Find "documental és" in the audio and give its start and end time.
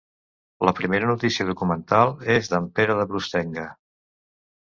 1.49-2.49